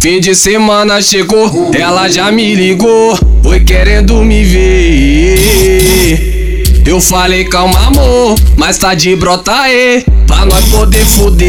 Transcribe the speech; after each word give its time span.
Fim 0.00 0.18
de 0.18 0.34
semana 0.34 1.02
chegou, 1.02 1.70
ela 1.74 2.08
já 2.08 2.32
me 2.32 2.54
ligou, 2.54 3.18
foi 3.42 3.60
querendo 3.60 4.24
me 4.24 4.42
ver. 4.42 6.16
Eu 6.86 6.98
falei 7.02 7.44
calma 7.44 7.78
amor, 7.86 8.34
mas 8.56 8.78
tá 8.78 8.94
de 8.94 9.14
brota 9.14 9.52
aí, 9.52 10.02
pra 10.26 10.46
nós 10.46 10.64
poder 10.70 11.04
foder. 11.04 11.44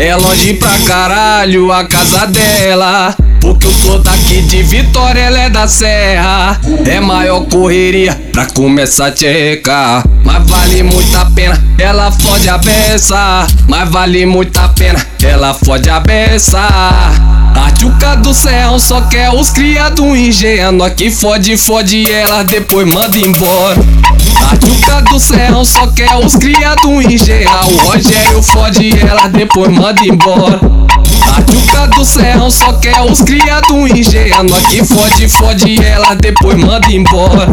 É 0.00 0.16
longe 0.16 0.54
pra 0.54 0.76
caralho 0.80 1.70
a 1.70 1.84
casa 1.84 2.26
dela. 2.26 3.16
Porque 3.46 3.64
eu 3.68 3.72
sou 3.72 3.98
daqui 4.00 4.42
de 4.42 4.60
Vitória, 4.64 5.20
ela 5.20 5.38
é 5.38 5.48
da 5.48 5.68
Serra. 5.68 6.60
É 6.84 6.98
maior 6.98 7.44
correria 7.44 8.12
pra 8.32 8.44
começar 8.46 9.06
a 9.06 9.12
tchecar. 9.12 10.02
Mas 10.24 10.50
vale 10.50 10.82
muito 10.82 11.16
a 11.16 11.26
pena, 11.26 11.64
ela 11.78 12.10
fode 12.10 12.48
a 12.48 12.58
beça. 12.58 13.46
Mas 13.68 13.88
vale 13.88 14.26
muito 14.26 14.58
a 14.58 14.68
pena, 14.70 15.06
ela 15.22 15.54
fode 15.54 15.88
a 15.88 16.00
beça. 16.00 16.58
A 16.58 18.16
do 18.16 18.34
céu 18.34 18.80
só 18.80 19.02
quer 19.02 19.30
os 19.30 19.50
criados 19.50 20.04
ingênuos. 20.04 20.92
Que 20.94 21.08
fode, 21.08 21.56
fode 21.56 22.10
ela, 22.10 22.42
depois 22.42 22.92
manda 22.92 23.16
embora. 23.16 23.76
A 24.90 25.00
do 25.02 25.20
céu 25.20 25.64
só 25.64 25.86
quer 25.86 26.12
os 26.16 26.34
criados 26.34 27.04
ingênuos. 27.04 27.72
O 27.72 27.76
Rogério 27.86 28.42
fode 28.42 28.90
ela, 28.98 29.28
depois 29.28 29.70
manda 29.70 30.00
embora. 30.04 30.60
A 31.86 31.88
tchuca 31.88 31.98
do 31.98 32.04
céu 32.04 32.50
só 32.50 32.72
quer 32.72 33.00
os 33.02 33.20
criados 33.20 33.90
ingênuos. 33.90 34.66
Que 34.66 34.84
fode, 34.84 35.28
fode 35.28 35.84
ela, 35.84 36.14
depois 36.14 36.58
manda 36.58 36.90
embora. 36.90 37.48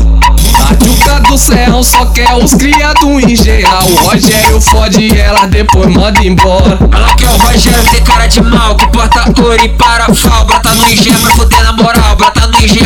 A 0.59 0.75
tchuca 0.75 1.19
do 1.19 1.37
céu 1.37 1.83
só 1.83 2.05
quer 2.07 2.33
os 2.33 2.53
criados 2.55 3.23
ingênuos. 3.23 3.91
O 3.91 3.95
Rogério 4.05 4.59
fode 4.59 5.15
ela, 5.15 5.45
depois 5.45 5.87
manda 5.93 6.19
embora. 6.25 6.79
Ela 6.91 7.15
quer 7.15 7.29
o 7.29 7.37
Rogério, 7.37 7.83
tem 7.91 8.03
cara 8.03 8.25
de 8.25 8.41
mal, 8.41 8.75
que 8.75 8.87
porta 8.87 9.23
ouro 9.39 9.63
e 9.63 9.69
parafal. 9.69 10.45
Brota 10.45 10.73
no 10.73 10.87
IG 10.89 11.11
pra 11.11 11.31
fuder 11.31 11.63
na 11.63 11.73
moral, 11.73 12.15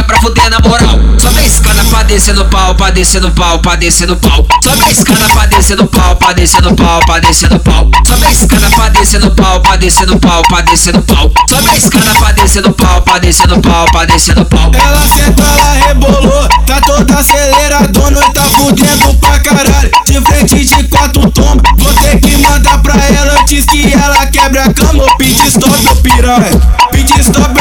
pra 0.08 0.20
fuder 0.22 0.50
na 0.50 0.60
moral. 0.60 1.00
Sobe 1.20 1.40
a 1.40 1.46
escada 1.46 1.84
pra 1.86 2.04
descer 2.04 2.34
no 2.34 2.46
pau, 2.46 2.74
pra 2.76 2.90
descer 2.90 3.22
no 3.22 3.32
pau, 3.32 3.60
pra 3.60 3.76
descer 3.76 4.08
no 4.08 4.16
pau. 4.16 4.48
Sobe 4.64 4.84
a 4.84 4.90
escada 4.90 5.30
pra 5.30 5.46
descer 5.46 5.78
no 5.78 5.88
pau, 5.88 6.16
pra 6.16 6.34
descer 6.34 6.62
no 6.62 6.76
pau, 6.76 7.00
pra 7.06 7.20
descer 7.20 7.50
no 7.52 7.60
pau. 7.60 7.92
Sobe 8.08 8.26
a 8.26 8.32
escada 8.32 8.70
pra 8.72 8.90
descer 8.90 9.20
no 9.20 9.32
pau, 9.32 9.60
pra 9.62 9.76
descer 9.76 10.08
no 10.08 10.20
pau, 10.20 10.42
pra 10.48 10.62
descer 10.62 10.94
no 10.94 11.02
pau. 11.04 11.32
Sobe 11.50 11.70
a 11.70 11.76
escada 11.76 12.14
pra 12.14 12.32
descer 12.32 12.62
no 12.62 12.74
pau, 12.74 13.02
pra 13.02 13.20
descer 13.20 13.48
no 13.48 13.62
pau, 13.62 13.86
pra 13.92 14.06
descer 14.06 14.36
no 14.36 14.46
pau. 14.46 14.72
Ela 14.74 15.08
senta, 15.08 15.44
ela 15.44 15.88
rebolou, 15.88 16.48
tá 16.66 16.80
toda 16.82 17.14
aceleradona 17.14 18.26
e 18.26 18.34
tá 18.34 18.44
fudendo 18.44 19.14
pra 19.16 19.40
caralho. 19.40 19.92
De 20.06 20.22
frente 20.22 20.66
de 20.66 20.84
quatro 20.86 21.30
tombos, 21.32 21.64
vou 21.78 21.94
ter 21.96 22.20
que 22.20 22.38
mandar 22.38 22.78
pra 22.82 22.96
ela 22.96 23.42
antes 23.42 23.66
que 23.66 23.94
ela 23.94 24.26
quebre 24.28 24.60
a 24.60 24.74
cama. 24.74 25.06
Pit 25.18 25.48
stop, 25.48 26.02
piranha, 26.02 26.62
pit 26.92 27.20
stop, 27.20 27.57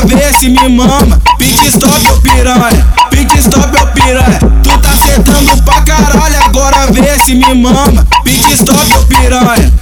agora 0.00 0.06
vê 0.06 0.38
se 0.38 0.48
me 0.48 0.68
mama. 0.68 1.20
Pit 1.38 1.66
stop, 1.68 2.02
meu 2.02 2.20
piranha, 2.20 2.86
pit 3.10 3.38
stop, 3.38 3.70
meu 3.72 3.86
piranha. 3.88 4.38
Tu 4.62 4.78
tá 4.78 4.96
sentando 4.96 5.62
pra 5.62 5.80
caralho, 5.82 6.42
agora 6.44 6.86
vê 6.92 7.18
se 7.18 7.34
me 7.34 7.54
mama. 7.54 8.06
Pit 8.24 8.52
stop, 8.52 8.84
meu 8.86 9.04
piranha, 9.06 9.72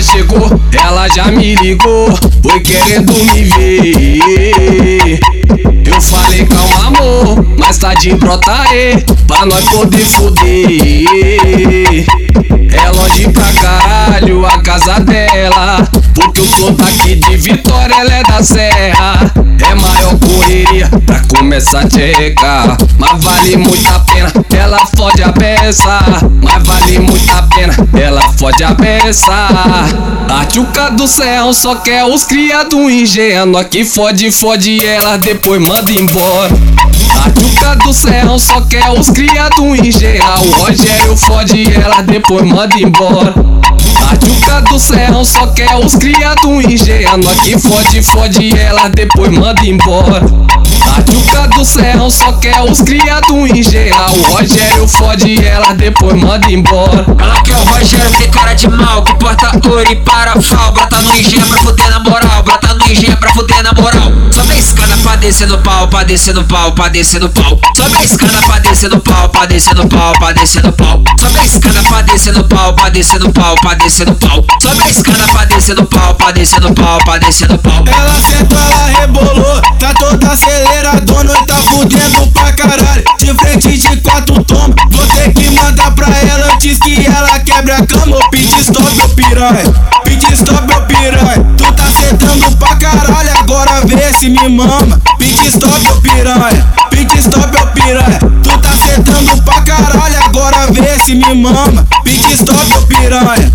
semana 0.00 0.02
chegou, 0.02 0.60
ela 0.72 1.08
já 1.08 1.26
me 1.26 1.54
ligou, 1.56 2.08
foi 2.42 2.60
querendo 2.60 3.12
me 3.12 3.44
ver. 3.44 5.20
Eu 5.84 6.00
falei 6.00 6.46
calma 6.46 6.86
amor, 6.86 7.44
mas 7.58 7.76
tá 7.78 7.92
de 7.94 8.14
brota 8.14 8.52
aí, 8.52 9.04
pra 9.26 9.44
nós 9.46 9.64
poder 9.68 10.04
foder. 10.04 12.06
É 12.72 12.88
longe 12.90 13.28
pra 13.28 13.52
caralho 13.60 14.46
a 14.46 14.62
casa 14.62 15.00
dela, 15.00 15.88
porque 16.20 16.40
eu 16.40 16.46
sou 16.46 16.72
daqui 16.72 17.14
de 17.14 17.36
Vitória, 17.36 17.94
ela 17.94 18.12
é 18.12 18.22
da 18.22 18.42
Serra. 18.42 19.32
É 19.68 19.74
maior 19.74 20.18
correria 20.18 20.88
pra 21.06 21.20
começar 21.28 21.80
a 21.80 21.88
tchecar, 21.88 22.76
mas 22.98 23.22
vale 23.22 23.56
muito 23.56 23.88
a 23.88 24.00
pena, 24.00 24.32
ela 24.52 24.78
fode 24.96 25.22
a 25.22 25.30
beça, 25.32 26.00
mas 26.42 26.66
vale 26.66 26.98
muito 26.98 27.30
a 27.30 27.42
pena, 27.42 27.74
ela 28.00 28.22
fode 28.38 28.64
a 28.64 28.72
beça. 28.72 29.32
A 30.28 30.44
tchuca 30.46 30.90
do 30.90 31.06
céu 31.06 31.52
só 31.52 31.76
quer 31.76 32.04
os 32.04 32.24
criados 32.24 32.78
ingênuos, 32.90 33.66
que 33.66 33.84
fode, 33.84 34.30
fode 34.32 34.84
ela, 34.84 35.16
depois 35.18 35.60
manda 35.60 35.92
embora. 35.92 36.50
A 37.24 37.30
tchuca 37.30 37.76
do 37.76 37.92
céu 37.92 38.38
só 38.38 38.60
quer 38.62 38.90
os 38.90 39.10
criados 39.10 39.78
ingênuos, 39.78 40.46
o 40.46 40.50
Rogério 40.62 41.16
fode 41.16 41.64
ela, 41.74 42.02
depois 42.02 42.44
manda 42.44 42.74
embora. 42.78 43.59
Do 44.68 44.78
céu 44.78 45.24
só 45.24 45.48
quer 45.48 45.74
os 45.76 45.96
criados 45.96 46.64
ingênuos, 46.64 47.40
que 47.40 47.58
fode, 47.58 48.02
fode 48.02 48.56
ela, 48.56 48.88
depois 48.88 49.30
manda 49.32 49.64
embora. 49.66 50.20
A 51.00 51.02
tchuca 51.02 51.48
do 51.48 51.64
céu 51.64 52.10
só 52.10 52.30
quer 52.34 52.60
os 52.60 52.82
criados 52.82 53.30
ingênuos, 53.30 54.18
o 54.18 54.32
Rogério 54.32 54.86
fode 54.86 55.42
ela, 55.42 55.72
depois 55.72 56.14
manda 56.20 56.52
embora. 56.52 57.06
Ela 57.18 57.42
quer 57.42 57.56
o 57.56 57.64
Rogério, 57.64 58.10
tem 58.18 58.30
cara 58.30 58.52
de 58.52 58.68
mal, 58.68 59.02
que 59.02 59.14
porta 59.14 59.50
ouro 59.66 59.90
e 59.90 59.96
parafal. 59.96 60.72
Brota 60.72 61.00
no 61.00 61.16
IG 61.16 61.40
pra 61.40 61.58
fuder 61.60 61.88
na 61.88 62.00
moral, 62.00 62.42
brota 62.42 62.74
no 62.74 62.86
IG 62.86 63.16
pra 63.16 63.32
fuder 63.32 63.62
na 63.62 63.72
moral. 63.72 64.12
Sobe 64.30 64.52
a 64.52 64.58
escada 64.58 64.94
pra 64.98 65.16
descer 65.16 65.48
no 65.48 65.58
pau, 65.62 65.88
pra 65.88 66.02
descer 66.02 66.34
no 66.34 66.44
pau, 66.44 66.72
pra 66.72 66.88
descer 66.88 67.20
no 67.20 67.30
pau. 67.30 67.58
Sobe 67.74 67.96
a 67.96 68.04
escada 68.04 68.42
pra 68.42 68.58
descer 68.58 68.90
no 68.90 69.00
pau, 69.00 69.28
pra 69.30 69.46
descer 69.46 69.74
no 69.74 69.88
pau, 69.88 70.12
pra 70.18 70.32
descer 70.32 70.62
no 70.62 70.72
pau. 70.72 71.02
Sobe 71.18 71.38
a 71.38 71.44
escada 71.46 71.82
pra 71.82 72.02
descer 72.02 72.34
no 72.34 72.44
pau, 72.44 72.74
pra 72.74 72.88
descer 72.90 73.20
no 73.20 73.32
pau, 73.32 73.54
pra 73.62 73.74
descer 73.74 74.06
no 74.06 74.14
pau. 74.16 74.44
Sobe 74.60 74.82
a 74.82 74.90
escada 74.90 75.26
pra 75.32 75.46
descer 75.70 75.76
no 75.76 75.86
pau, 75.86 76.14
pra 76.14 76.32
descer 76.32 76.60
no 76.60 76.74
pau, 76.74 76.98
pra 77.04 77.18
descer 77.18 77.48
no 77.48 77.58
pau. 77.58 77.84
Ela 77.86 78.20
senta, 78.20 78.56
ela 78.56 79.00
rebolou, 79.00 79.62
tá 79.78 79.94
toda 79.94 80.32
aceleradona 80.32 81.32
e 81.32 81.46
tá 81.46 81.54
fudendo 81.54 82.26
pra 82.32 82.52
caralho. 82.52 83.04
De 83.18 83.34
frente 83.34 83.78
de 83.78 83.96
quatro 83.98 84.42
tombos, 84.44 84.74
vou 84.90 85.06
ter 85.06 85.32
que 85.32 85.50
mandar 85.50 85.92
pra 85.92 86.08
ela 86.08 86.52
antes 86.54 86.78
que 86.78 87.06
ela 87.06 87.38
quebre 87.40 87.72
a 87.72 87.86
cama. 87.86 88.16
Ô 88.16 88.30
pit 88.30 88.52
stop, 88.60 88.94
meu 88.96 89.08
piranha, 89.10 89.74
pit 90.04 90.32
stop, 90.32 90.66
meu 90.66 90.82
piranha. 90.82 91.46
Tu 91.56 91.72
tá 91.72 91.84
sentando 91.90 92.56
pra 92.56 92.76
caralho, 92.76 93.38
agora 93.38 93.80
vê 93.86 94.12
se 94.18 94.28
me 94.28 94.48
mama. 94.48 95.00
Pit 95.18 95.46
stop, 95.46 95.80
meu 95.82 96.00
piranha, 96.00 96.66
pit 96.90 97.18
stop, 97.18 97.46
meu 97.52 97.66
piranha. 97.68 98.18
Tu 98.42 98.58
tá 98.58 98.70
sentando 98.76 99.42
pra 99.42 99.60
caralho, 99.60 100.24
agora 100.24 100.66
vê 100.72 100.98
se 101.04 101.14
me 101.14 101.34
mama. 101.34 101.86
Pit 102.02 102.32
stop, 102.32 102.66
meu 102.66 102.82
piranha. 102.86 103.52